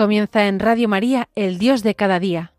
[0.00, 2.54] Comienza en Radio María, El Dios de cada día.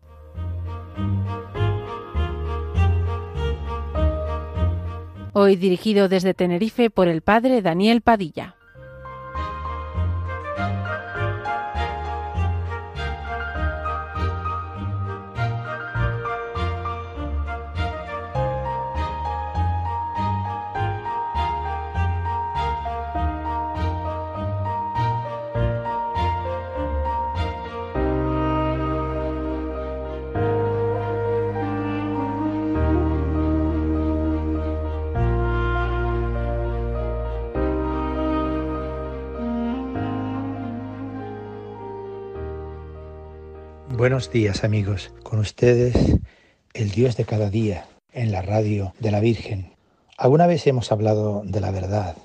[5.32, 8.54] Hoy dirigido desde Tenerife por el Padre Daniel Padilla.
[44.02, 45.94] Buenos días amigos, con ustedes
[46.74, 49.76] el Dios de cada día en la radio de la Virgen.
[50.18, 52.16] Alguna vez hemos hablado de la verdad.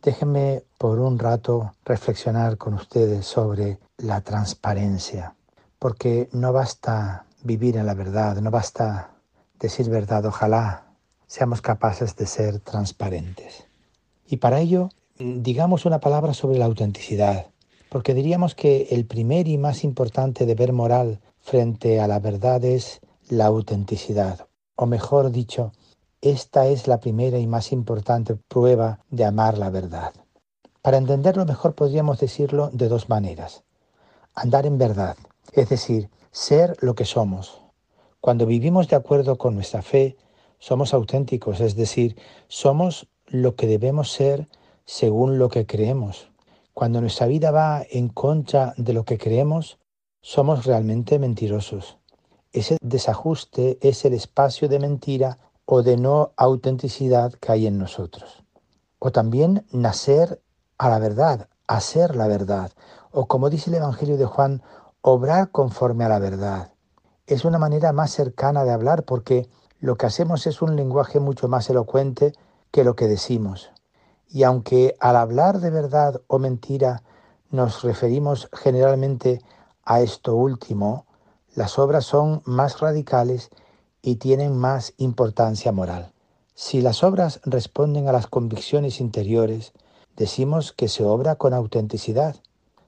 [0.00, 5.34] Déjenme por un rato reflexionar con ustedes sobre la transparencia,
[5.78, 9.10] porque no basta vivir en la verdad, no basta
[9.58, 10.86] decir verdad, ojalá
[11.26, 13.66] seamos capaces de ser transparentes.
[14.26, 17.48] Y para ello, digamos una palabra sobre la autenticidad,
[17.90, 23.00] porque diríamos que el primer y más importante deber moral frente a la verdad es
[23.28, 25.72] la autenticidad, o mejor dicho,
[26.22, 30.12] esta es la primera y más importante prueba de amar la verdad.
[30.82, 33.64] Para entenderlo mejor podríamos decirlo de dos maneras.
[34.34, 35.16] Andar en verdad,
[35.52, 37.60] es decir, ser lo que somos.
[38.20, 40.16] Cuando vivimos de acuerdo con nuestra fe,
[40.58, 42.16] somos auténticos, es decir,
[42.46, 44.48] somos lo que debemos ser
[44.84, 46.29] según lo que creemos.
[46.74, 49.78] Cuando nuestra vida va en contra de lo que creemos,
[50.22, 51.98] somos realmente mentirosos.
[52.52, 58.44] Ese desajuste es el espacio de mentira o de no autenticidad que hay en nosotros.
[58.98, 60.42] O también nacer
[60.78, 62.72] a la verdad, hacer la verdad.
[63.12, 64.62] O como dice el Evangelio de Juan,
[65.02, 66.72] obrar conforme a la verdad.
[67.26, 69.48] Es una manera más cercana de hablar porque
[69.78, 72.32] lo que hacemos es un lenguaje mucho más elocuente
[72.70, 73.70] que lo que decimos.
[74.30, 77.02] Y aunque al hablar de verdad o mentira
[77.50, 79.42] nos referimos generalmente
[79.84, 81.06] a esto último,
[81.54, 83.50] las obras son más radicales
[84.02, 86.12] y tienen más importancia moral.
[86.54, 89.72] Si las obras responden a las convicciones interiores,
[90.16, 92.36] decimos que se obra con autenticidad.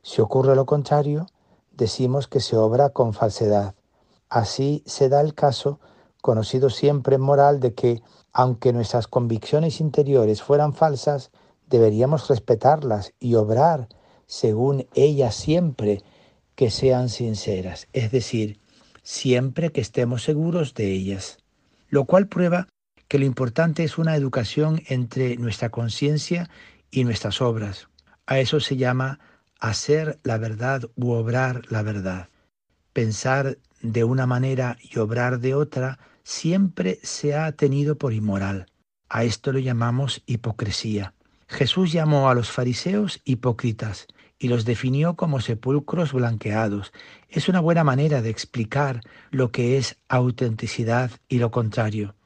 [0.02, 1.26] Si ocurre lo contrario,
[1.72, 3.74] decimos que se obra con falsedad.
[4.28, 5.80] Así se da el caso,
[6.22, 8.00] conocido siempre en moral, de que
[8.32, 11.30] aunque nuestras convicciones interiores fueran falsas,
[11.68, 13.88] deberíamos respetarlas y obrar
[14.26, 16.02] según ellas siempre
[16.54, 18.60] que sean sinceras, es decir,
[19.02, 21.38] siempre que estemos seguros de ellas,
[21.88, 22.68] lo cual prueba
[23.08, 26.48] que lo importante es una educación entre nuestra conciencia
[26.90, 27.88] y nuestras obras.
[28.26, 29.18] A eso se llama
[29.60, 32.28] hacer la verdad u obrar la verdad.
[32.92, 38.66] Pensar de una manera y obrar de otra siempre se ha tenido por inmoral.
[39.08, 41.14] A esto lo llamamos hipocresía.
[41.48, 44.06] Jesús llamó a los fariseos hipócritas
[44.38, 46.92] y los definió como sepulcros blanqueados.
[47.28, 49.00] Es una buena manera de explicar
[49.30, 52.16] lo que es autenticidad y lo contrario.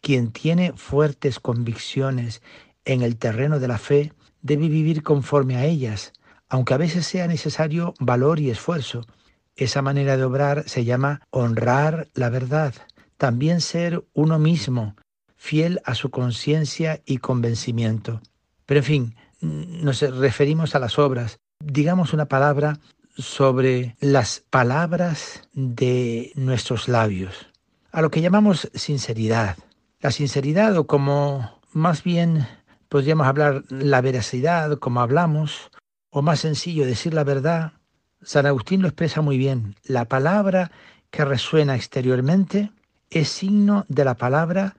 [0.00, 2.42] Quien tiene fuertes convicciones
[2.84, 4.12] en el terreno de la fe
[4.42, 6.12] debe vivir conforme a ellas,
[6.48, 9.06] aunque a veces sea necesario valor y esfuerzo.
[9.54, 12.74] Esa manera de obrar se llama honrar la verdad,
[13.22, 14.96] también ser uno mismo,
[15.36, 18.20] fiel a su conciencia y convencimiento.
[18.66, 21.38] Pero en fin, nos referimos a las obras.
[21.60, 22.80] Digamos una palabra
[23.16, 27.46] sobre las palabras de nuestros labios,
[27.92, 29.56] a lo que llamamos sinceridad.
[30.00, 32.44] La sinceridad o como más bien
[32.88, 35.70] podríamos hablar la veracidad, como hablamos,
[36.10, 37.74] o más sencillo decir la verdad,
[38.20, 39.76] San Agustín lo expresa muy bien.
[39.84, 40.72] La palabra
[41.12, 42.72] que resuena exteriormente
[43.12, 44.74] es signo de la palabra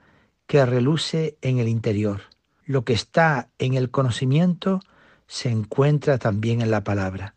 [0.46, 2.22] que reluce en el interior.
[2.64, 4.80] Lo que está en el conocimiento
[5.28, 7.34] se encuentra también en la palabra.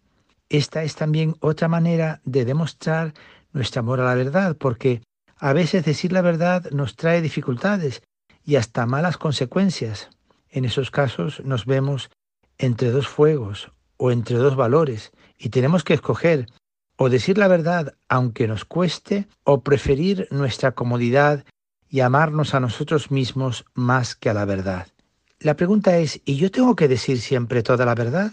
[0.49, 3.13] Esta es también otra manera de demostrar
[3.53, 5.01] nuestro amor a la verdad, porque
[5.37, 8.01] a veces decir la verdad nos trae dificultades
[8.43, 10.09] y hasta malas consecuencias.
[10.49, 12.09] En esos casos nos vemos
[12.57, 16.47] entre dos fuegos o entre dos valores y tenemos que escoger
[16.97, 21.45] o decir la verdad aunque nos cueste o preferir nuestra comodidad
[21.89, 24.87] y amarnos a nosotros mismos más que a la verdad.
[25.39, 28.31] La pregunta es, ¿y yo tengo que decir siempre toda la verdad?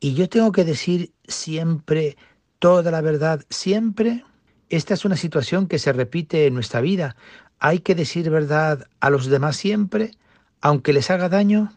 [0.00, 2.16] ¿Y yo tengo que decir siempre
[2.58, 4.24] toda la verdad siempre?
[4.70, 7.16] Esta es una situación que se repite en nuestra vida.
[7.58, 10.12] ¿Hay que decir verdad a los demás siempre,
[10.60, 11.72] aunque les haga daño?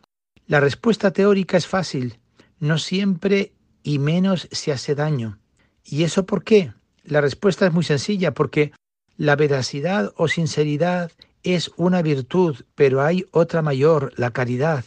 [0.47, 2.19] La respuesta teórica es fácil.
[2.59, 5.40] No siempre y menos se hace daño.
[5.83, 6.73] ¿Y eso por qué?
[7.03, 8.71] La respuesta es muy sencilla, porque
[9.17, 11.11] la veracidad o sinceridad
[11.43, 14.85] es una virtud, pero hay otra mayor, la caridad,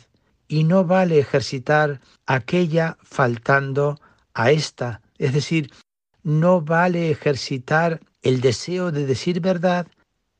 [0.48, 4.00] y no vale ejercitar aquella faltando
[4.34, 5.72] a esta, es decir,
[6.22, 9.86] no vale ejercitar el deseo de decir verdad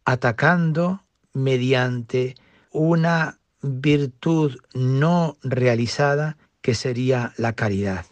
[0.04, 1.02] atacando
[1.32, 2.34] mediante
[2.70, 8.06] una virtud no realizada que sería la caridad.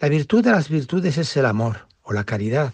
[0.00, 2.72] La virtud de las virtudes es el amor o la caridad.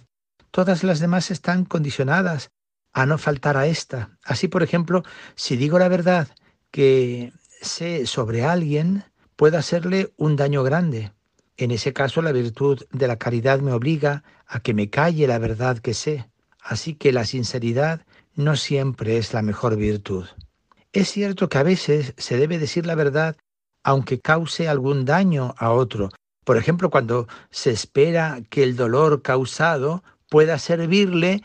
[0.53, 2.51] Todas las demás están condicionadas
[2.93, 4.17] a no faltar a esta.
[4.23, 5.03] Así, por ejemplo,
[5.35, 6.29] si digo la verdad
[6.71, 9.03] que sé sobre alguien,
[9.35, 11.11] puede hacerle un daño grande.
[11.57, 15.41] En ese caso, la virtud de la caridad me obliga a que me calle la
[15.41, 16.31] verdad que sé.
[16.63, 18.07] Así que la sinceridad
[18.37, 20.27] no siempre es la mejor virtud.
[20.93, 23.37] Es cierto que a veces se debe decir la verdad
[23.83, 26.11] aunque cause algún daño a otro.
[26.47, 31.43] Por ejemplo, cuando se espera que el dolor causado pueda servirle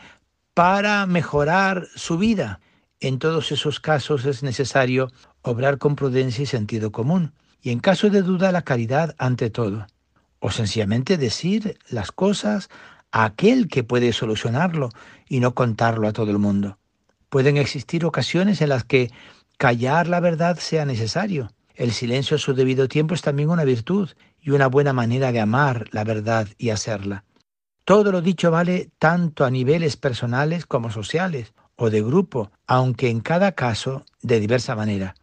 [0.54, 2.60] para mejorar su vida.
[3.00, 5.10] En todos esos casos es necesario
[5.42, 7.32] obrar con prudencia y sentido común.
[7.60, 9.88] Y en caso de duda, la caridad ante todo.
[10.38, 12.68] O sencillamente decir las cosas
[13.10, 14.90] a aquel que puede solucionarlo
[15.28, 16.78] y no contarlo a todo el mundo.
[17.28, 19.10] Pueden existir ocasiones en las que
[19.58, 21.50] callar la verdad sea necesario.
[21.74, 24.10] El silencio a su debido tiempo es también una virtud
[24.42, 27.24] y una buena manera de amar la verdad y hacerla.
[27.84, 33.20] Todo lo dicho vale tanto a niveles personales como sociales o de grupo, aunque en
[33.20, 35.14] cada caso de diversa manera.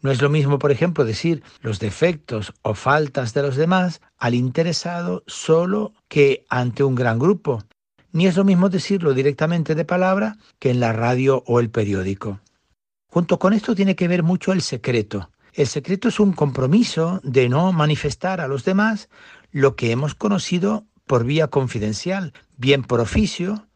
[0.00, 4.34] No es lo mismo, por ejemplo, decir los defectos o faltas de los demás al
[4.34, 7.62] interesado solo que ante un gran grupo,
[8.10, 12.40] ni es lo mismo decirlo directamente de palabra que en la radio o el periódico.
[13.06, 15.30] Junto con esto tiene que ver mucho el secreto.
[15.52, 19.08] El secreto es un compromiso de no manifestar a los demás
[19.50, 23.66] lo que hemos conocido por vía confidencial, bien por oficio,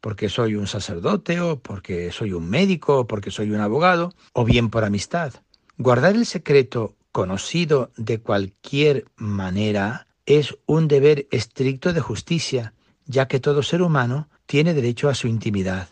[0.00, 4.44] porque soy un sacerdote o porque soy un médico o porque soy un abogado, o
[4.44, 5.34] bien por amistad.
[5.76, 12.72] Guardar el secreto conocido de cualquier manera es un deber estricto de justicia
[13.08, 15.88] ya que todo ser humano tiene derecho a su intimidad.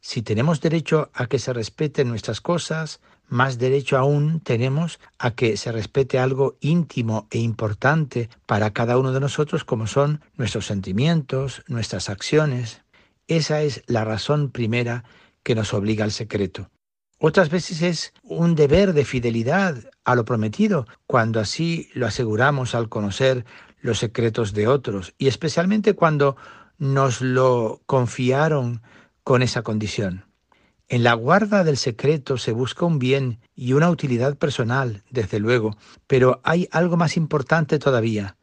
[0.00, 5.56] Si tenemos derecho a que se respeten nuestras cosas, más derecho aún tenemos a que
[5.56, 11.62] se respete algo íntimo e importante para cada uno de nosotros como son nuestros sentimientos,
[11.66, 12.82] nuestras acciones.
[13.26, 15.04] Esa es la razón primera
[15.42, 16.70] que nos obliga al secreto.
[17.18, 22.88] Otras veces es un deber de fidelidad a lo prometido, cuando así lo aseguramos al
[22.88, 23.46] conocer
[23.80, 26.36] los secretos de otros, y especialmente cuando
[26.78, 28.82] nos lo confiaron
[29.22, 30.24] con esa condición.
[30.94, 35.76] En la guarda del secreto se busca un bien y una utilidad personal, desde luego,
[36.06, 38.36] pero hay algo más importante todavía,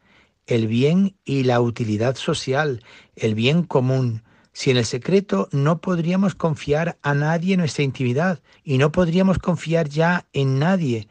[0.48, 2.83] el bien y la utilidad social,
[3.15, 4.24] el bien común.
[4.51, 9.88] Si en el secreto no podríamos confiar a nadie nuestra intimidad y no podríamos confiar
[9.88, 11.07] ya en nadie,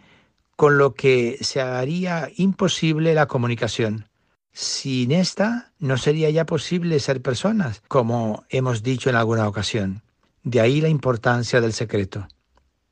[0.57, 4.11] con lo que se haría imposible la comunicación.
[4.53, 10.03] Sin esta, no sería ya posible ser personas, como hemos dicho en alguna ocasión.
[10.43, 12.29] De ahí la importancia del secreto.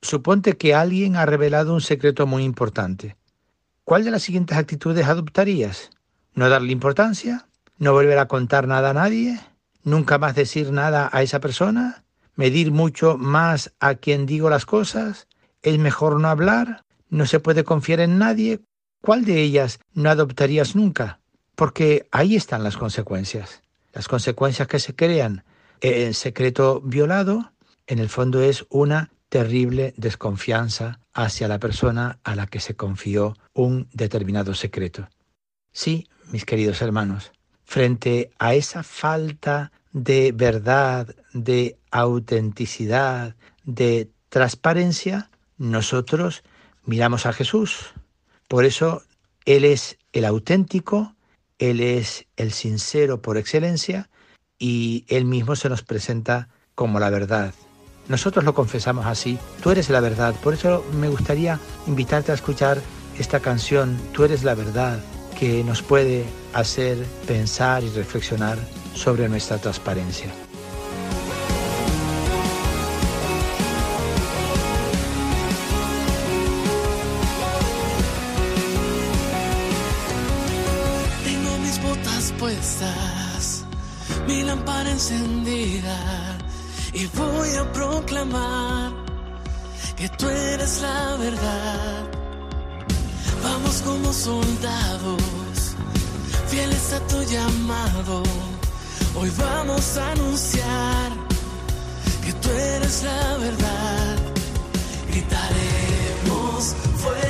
[0.03, 3.17] Suponte que alguien ha revelado un secreto muy importante.
[3.85, 5.91] ¿Cuál de las siguientes actitudes adoptarías?
[6.35, 7.49] ¿No darle importancia?
[7.79, 9.41] ¿No volver a contar nada a nadie?
[9.83, 12.05] ¿Nunca más decir nada a esa persona?
[12.37, 15.27] ¿Medir mucho más a quien digo las cosas?
[15.63, 16.85] ¿Es mejor no hablar?
[17.09, 18.61] ¿No se puede confiar en nadie?
[19.01, 21.21] ¿Cuál de ellas no adoptarías nunca?
[21.59, 23.63] porque ahí están las consecuencias.
[23.93, 25.43] Las consecuencias que se crean
[25.81, 27.53] en secreto violado,
[27.87, 33.37] en el fondo es una terrible desconfianza hacia la persona a la que se confió
[33.53, 35.09] un determinado secreto.
[35.73, 37.33] Sí, mis queridos hermanos,
[37.65, 46.43] frente a esa falta de verdad, de autenticidad, de transparencia, nosotros
[46.85, 47.93] miramos a Jesús.
[48.49, 49.03] Por eso
[49.45, 51.15] Él es el auténtico,
[51.59, 54.09] él es el sincero por excelencia
[54.59, 57.55] y Él mismo se nos presenta como la verdad.
[58.09, 60.35] Nosotros lo confesamos así, tú eres la verdad.
[60.43, 62.81] Por eso me gustaría invitarte a escuchar
[63.19, 65.01] esta canción, Tú eres la verdad,
[65.39, 66.25] que nos puede
[66.55, 66.97] hacer
[67.27, 68.59] pensar y reflexionar
[68.95, 70.33] sobre nuestra transparencia.
[84.29, 85.97] Mi lámpara encendida
[86.93, 88.93] y voy a proclamar
[89.97, 92.03] que tú eres la verdad.
[93.43, 95.23] Vamos como soldados,
[96.49, 98.23] fieles a tu llamado,
[99.21, 101.11] Hoy vamos a anunciar
[102.25, 104.17] que tú eres la verdad.
[105.11, 106.63] Gritaremos
[107.03, 107.28] fuerte,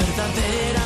[0.00, 0.79] verdadera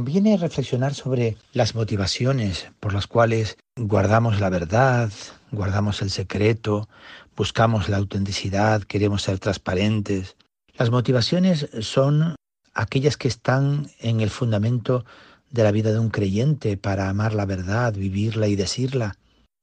[0.00, 5.12] Conviene reflexionar sobre las motivaciones por las cuales guardamos la verdad,
[5.52, 6.88] guardamos el secreto,
[7.36, 10.38] buscamos la autenticidad, queremos ser transparentes.
[10.72, 12.34] Las motivaciones son
[12.72, 15.04] aquellas que están en el fundamento
[15.50, 19.16] de la vida de un creyente para amar la verdad, vivirla y decirla.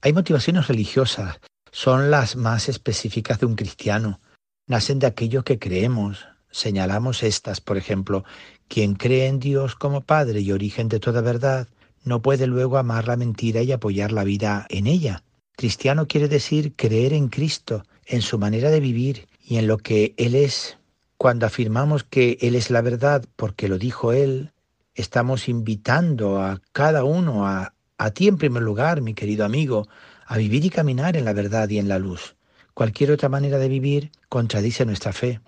[0.03, 1.39] Hay motivaciones religiosas,
[1.71, 4.19] son las más específicas de un cristiano.
[4.67, 6.27] Nacen de aquello que creemos.
[6.51, 8.23] Señalamos estas, por ejemplo,
[8.67, 11.67] quien cree en Dios como Padre y origen de toda verdad,
[12.03, 15.23] no puede luego amar la mentira y apoyar la vida en ella.
[15.55, 20.13] Cristiano quiere decir creer en Cristo, en su manera de vivir y en lo que
[20.17, 20.77] Él es.
[21.17, 24.51] Cuando afirmamos que Él es la verdad porque lo dijo Él,
[24.93, 27.73] estamos invitando a cada uno, a,
[28.13, 29.87] ti en primer lugar, mi querido amigo,
[30.25, 32.35] a vivir y caminar en la verdad y en la luz.
[32.73, 35.41] Cualquier otra manera de vivir contradice nuestra fe.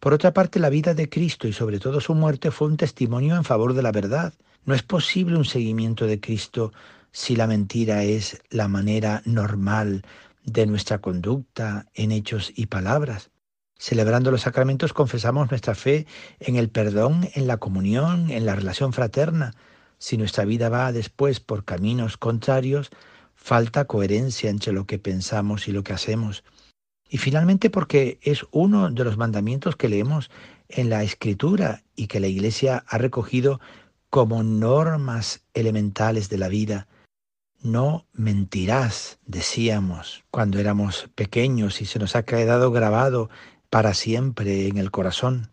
[0.00, 3.36] Por otra parte, la vida de Cristo y sobre todo su muerte fue un testimonio
[3.36, 4.32] en favor de la verdad.
[4.64, 6.72] No es posible un seguimiento de Cristo
[7.10, 10.02] si la mentira es la manera normal
[10.44, 13.30] de nuestra conducta en hechos y palabras.
[13.76, 16.06] Celebrando los sacramentos confesamos nuestra fe
[16.40, 19.54] en el perdón, en la comunión, en la relación fraterna.
[19.98, 22.90] Si nuestra vida va después por caminos contrarios,
[23.34, 26.44] falta coherencia entre lo que pensamos y lo que hacemos.
[27.08, 30.30] Y finalmente porque es uno de los mandamientos que leemos
[30.68, 33.60] en la Escritura y que la Iglesia ha recogido
[34.10, 36.86] como normas elementales de la vida.
[37.60, 43.30] No mentirás, decíamos cuando éramos pequeños y se nos ha quedado grabado
[43.70, 45.50] para siempre en el corazón.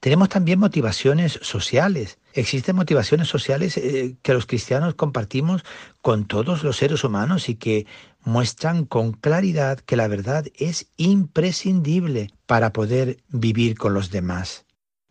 [0.00, 2.18] Tenemos también motivaciones sociales.
[2.38, 5.64] Existen motivaciones sociales eh, que los cristianos compartimos
[6.00, 7.84] con todos los seres humanos y que
[8.22, 14.66] muestran con claridad que la verdad es imprescindible para poder vivir con los demás.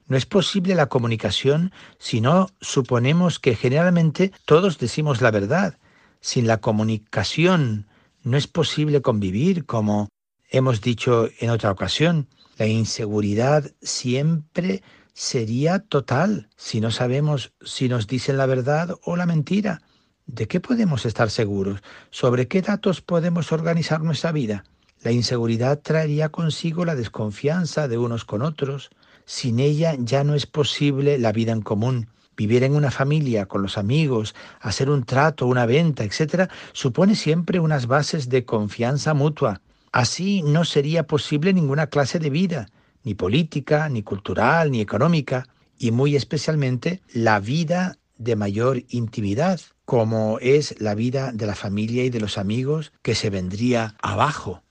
[0.06, 5.78] No es posible la comunicación si no suponemos que generalmente todos decimos la verdad.
[6.22, 7.88] Sin la comunicación
[8.24, 10.08] no es posible convivir, como
[10.50, 12.30] hemos dicho en otra ocasión.
[12.58, 14.82] La inseguridad siempre
[15.18, 19.82] sería total si no sabemos si nos dicen la verdad o la mentira.
[20.28, 21.82] ¿De qué podemos estar seguros?
[22.12, 24.64] ¿Sobre qué datos podemos organizar nuestra vida?
[25.02, 28.92] La inseguridad traería consigo la desconfianza de unos con otros.
[29.26, 32.10] Sin ella ya no es posible la vida en común.
[32.38, 37.60] Vivir en una familia, con los amigos, hacer un trato, una venta, etc., supone siempre
[37.60, 39.62] unas bases de confianza mutua.
[39.92, 42.68] Así no sería posible ninguna clase de vida,
[43.08, 45.48] ni política, ni cultural, ni económica,
[45.80, 52.04] y muy especialmente la vida de mayor intimidad, como es la vida de la familia
[52.04, 54.62] y de los amigos, que se vendría abajo.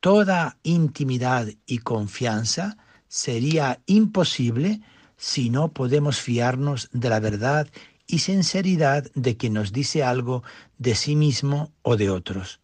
[0.00, 2.76] Toda intimidad y confianza
[3.06, 4.80] sería imposible
[5.16, 7.68] si no podemos fiarnos de la verdad
[8.08, 10.42] y sinceridad de quien nos dice algo
[10.76, 12.60] de sí mismo o de otros.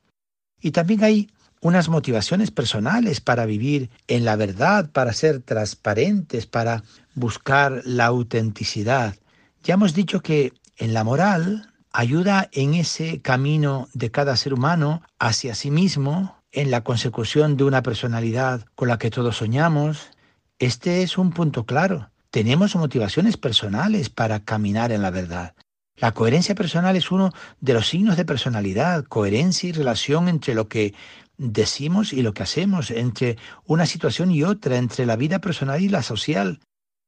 [0.60, 1.30] Y también hay
[1.62, 6.82] unas motivaciones personales para vivir en la verdad, para ser transparentes, para
[7.14, 9.14] buscar la autenticidad.
[9.62, 15.02] Ya hemos dicho que en la moral ayuda en ese camino de cada ser humano
[15.20, 20.10] hacia sí mismo, en la consecución de una personalidad con la que todos soñamos.
[20.58, 22.10] Este es un punto claro.
[22.30, 25.54] Tenemos motivaciones personales para caminar en la verdad.
[25.96, 30.66] La coherencia personal es uno de los signos de personalidad, coherencia y relación entre lo
[30.66, 30.94] que
[31.42, 35.88] decimos y lo que hacemos, entre una situación y otra, entre la vida personal y
[35.88, 36.60] la social.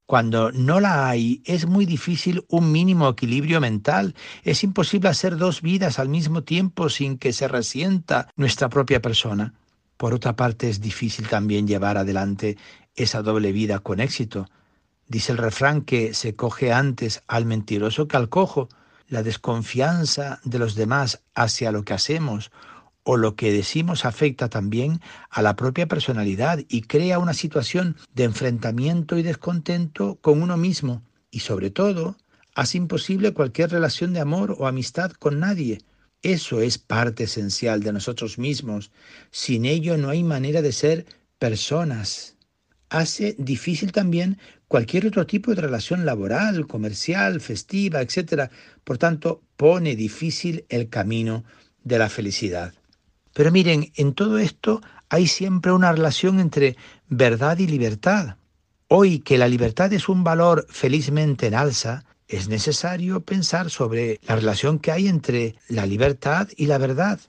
[0.06, 4.14] Cuando no la hay, es muy difícil un mínimo equilibrio mental.
[4.42, 9.54] Es imposible hacer dos vidas al mismo tiempo sin que se resienta nuestra propia persona.
[9.96, 12.58] Por otra parte, es difícil también llevar adelante
[12.96, 14.48] esa doble vida con éxito.
[15.08, 18.68] Dice el refrán que se coge antes al mentiroso que al cojo.
[19.08, 22.50] La desconfianza de los demás hacia lo que hacemos
[23.04, 28.24] o lo que decimos afecta también a la propia personalidad y crea una situación de
[28.24, 32.16] enfrentamiento y descontento con uno mismo y sobre todo
[32.54, 35.82] hace imposible cualquier relación de amor o amistad con nadie.
[36.22, 38.90] Eso es parte esencial de nosotros mismos.
[39.30, 41.06] Sin ello no hay manera de ser
[41.38, 42.34] personas
[42.94, 48.50] hace difícil también cualquier otro tipo de relación laboral, comercial, festiva, etc.
[48.84, 51.44] Por tanto, pone difícil el camino
[51.82, 52.72] de la felicidad.
[53.34, 56.76] Pero miren, en todo esto hay siempre una relación entre
[57.08, 58.36] verdad y libertad.
[58.88, 64.36] Hoy que la libertad es un valor felizmente en alza, es necesario pensar sobre la
[64.36, 67.20] relación que hay entre la libertad y la verdad.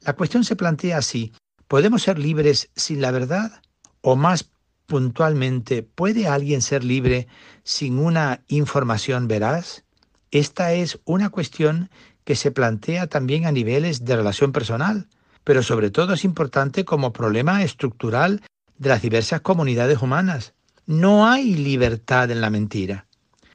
[0.00, 1.32] La cuestión se plantea así,
[1.68, 3.62] ¿podemos ser libres sin la verdad?
[4.00, 4.50] ¿O más
[4.86, 7.28] puntualmente, ¿puede alguien ser libre
[7.64, 9.84] sin una información veraz?
[10.30, 11.90] Esta es una cuestión
[12.24, 15.06] que se plantea también a niveles de relación personal,
[15.50, 18.40] pero sobre todo es importante como problema estructural
[18.78, 20.54] de las diversas comunidades humanas.
[20.86, 23.08] No hay libertad en la mentira.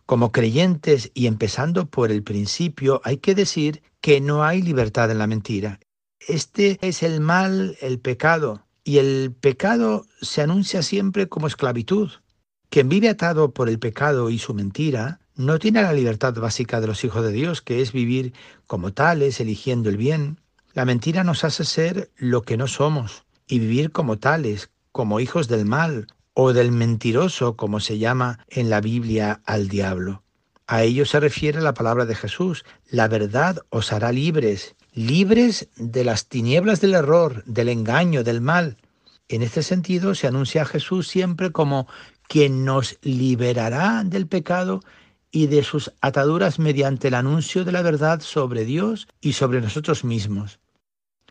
[0.06, 5.20] Como creyentes y empezando por el principio, hay que decir que no hay libertad en
[5.20, 5.80] la mentira.
[6.20, 12.12] Este es el mal, el pecado, y el pecado se anuncia siempre como esclavitud.
[12.70, 16.88] Quien vive atado por el pecado y su mentira no tiene la libertad básica de
[16.88, 18.34] los hijos de Dios, que es vivir
[18.68, 20.42] como tales, eligiendo el bien.
[20.76, 25.48] La mentira nos hace ser lo que no somos y vivir como tales, como hijos
[25.48, 30.24] del mal o del mentiroso, como se llama en la Biblia al diablo.
[30.68, 32.66] A ello se refiere la palabra de Jesús.
[32.90, 38.76] La verdad os hará libres libres de las tinieblas del error, del engaño, del mal.
[39.30, 41.88] En este sentido se anuncia a Jesús siempre como
[42.28, 44.82] quien nos liberará del pecado
[45.32, 50.04] y de sus ataduras mediante el anuncio de la verdad sobre Dios y sobre nosotros
[50.04, 50.60] mismos.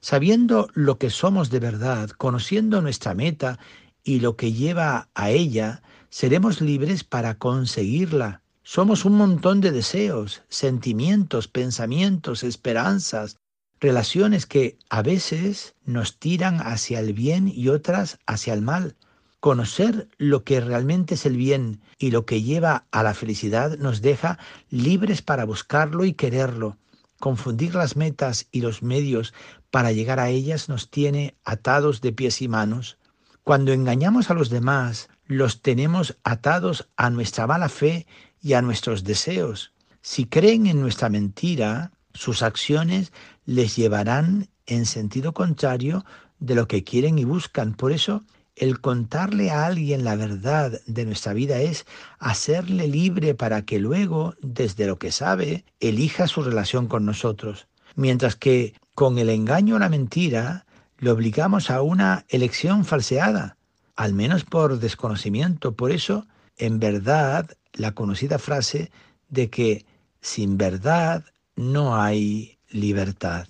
[0.04, 3.58] Sabiendo lo que somos de verdad, conociendo nuestra meta
[4.02, 8.42] y lo que lleva a ella, seremos libres para conseguirla.
[8.62, 13.38] Somos un montón de deseos, sentimientos, pensamientos, esperanzas,
[13.80, 18.96] relaciones que a veces nos tiran hacia el bien y otras hacia el mal.
[19.40, 24.02] Conocer lo que realmente es el bien y lo que lleva a la felicidad nos
[24.02, 24.38] deja
[24.68, 26.76] libres para buscarlo y quererlo.
[27.20, 29.32] Confundir las metas y los medios
[29.74, 32.96] para llegar a ellas nos tiene atados de pies y manos.
[33.42, 38.06] Cuando engañamos a los demás, los tenemos atados a nuestra mala fe
[38.40, 39.72] y a nuestros deseos.
[40.00, 43.12] Si creen en nuestra mentira, sus acciones
[43.46, 46.04] les llevarán en sentido contrario
[46.38, 47.74] de lo que quieren y buscan.
[47.74, 48.22] Por eso,
[48.54, 51.84] el contarle a alguien la verdad de nuestra vida es
[52.20, 57.66] hacerle libre para que luego, desde lo que sabe, elija su relación con nosotros.
[57.96, 60.66] Mientras que con el engaño o la mentira
[60.98, 63.56] le obligamos a una elección falseada,
[63.96, 65.72] al menos por desconocimiento.
[65.72, 66.26] Por eso,
[66.56, 68.90] en verdad, la conocida frase
[69.28, 69.84] de que
[70.20, 71.24] sin verdad
[71.56, 73.48] no hay libertad.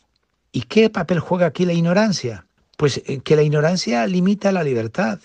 [0.53, 2.47] ¿Y qué papel juega aquí la ignorancia?
[2.77, 5.21] Pues eh, que la ignorancia limita la libertad.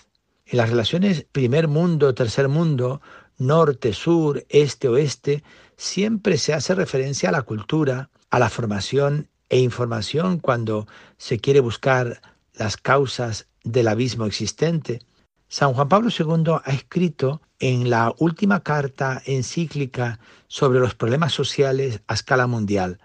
[0.46, 3.00] En las relaciones primer mundo, tercer mundo,
[3.38, 5.42] norte, sur, este, oeste,
[5.76, 10.86] siempre se hace referencia a la cultura, a la formación e información cuando
[11.18, 12.22] se quiere buscar
[12.54, 15.00] las causas del abismo existente.
[15.48, 22.00] San Juan Pablo II ha escrito en la última carta encíclica sobre los problemas sociales
[22.06, 22.98] a escala mundial.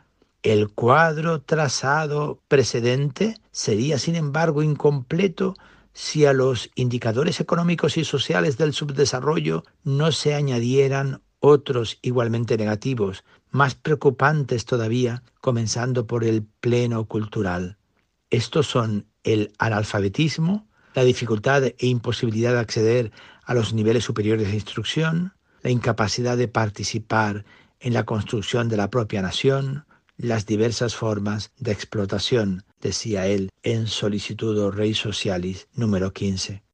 [0.43, 5.55] El cuadro trazado precedente sería, sin embargo, incompleto
[5.91, 13.23] si a los indicadores económicos y sociales del subdesarrollo no se añadieran otros igualmente negativos,
[13.55, 17.77] más preocupantes todavía, comenzando por el pleno cultural.
[18.29, 23.11] Estos son el analfabetismo, la dificultad e imposibilidad de acceder
[23.45, 27.45] a los niveles superiores de instrucción, la incapacidad de participar
[27.79, 29.85] en la construcción de la propia nación,
[30.17, 36.64] las diversas formas de explotación, decía él en Solicitudo Rei Socialis número 15.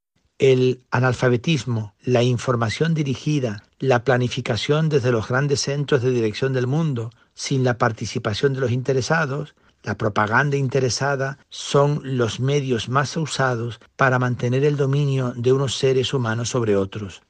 [0.41, 7.11] El analfabetismo, la información dirigida, la planificación desde los grandes centros de dirección del mundo,
[7.35, 14.17] sin la participación de los interesados, la propaganda interesada son los medios más usados para
[14.17, 17.21] mantener el dominio de unos seres humanos sobre otros.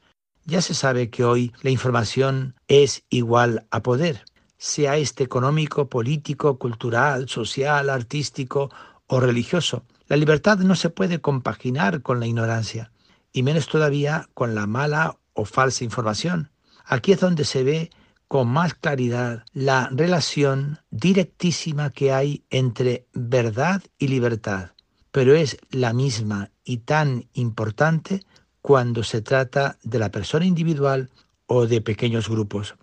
[0.46, 4.24] Ya se sabe que hoy la información es igual a poder,
[4.56, 8.70] sea este económico, político, cultural, social, artístico
[9.06, 9.84] o religioso.
[10.08, 12.91] La libertad no se puede compaginar con la ignorancia,
[13.32, 16.50] y menos todavía con la mala o falsa información.
[16.84, 17.90] Aquí es donde se ve
[18.28, 24.70] con más claridad la relación directísima que hay entre verdad y libertad,
[25.10, 28.24] pero es la misma y tan importante
[28.62, 31.10] cuando se trata de la persona individual
[31.46, 32.74] o de pequeños grupos.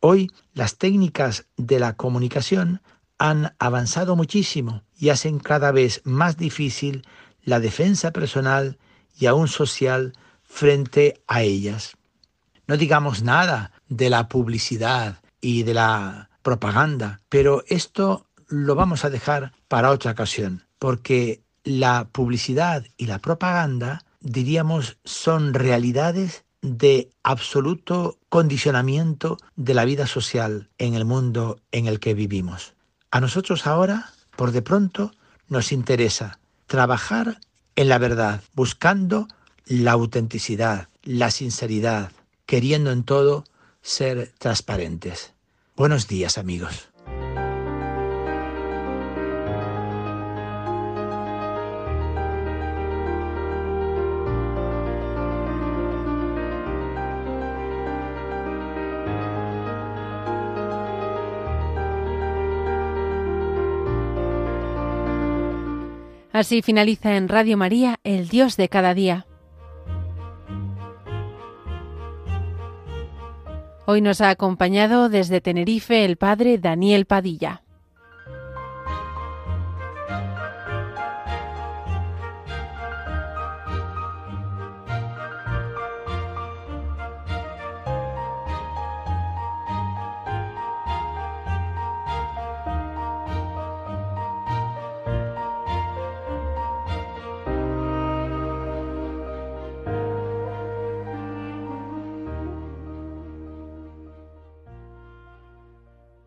[0.00, 2.80] Hoy las técnicas de la comunicación
[3.18, 7.06] han avanzado muchísimo y hacen cada vez más difícil
[7.42, 8.78] la defensa personal
[9.18, 11.96] y aún social frente a ellas.
[12.66, 19.10] No digamos nada de la publicidad y de la propaganda, pero esto lo vamos a
[19.10, 28.18] dejar para otra ocasión, porque la publicidad y la propaganda, diríamos, son realidades de absoluto
[28.28, 32.74] condicionamiento de la vida social en el mundo en el que vivimos.
[33.10, 35.12] A nosotros ahora, por de pronto,
[35.48, 37.38] nos interesa trabajar
[37.78, 39.28] en la verdad, buscando
[39.64, 42.10] la autenticidad, la sinceridad,
[42.44, 43.44] queriendo en todo
[43.82, 45.32] ser transparentes.
[45.76, 46.87] Buenos días amigos.
[66.32, 69.26] Así finaliza en Radio María, el Dios de cada día.
[73.86, 77.62] Hoy nos ha acompañado desde Tenerife el padre Daniel Padilla.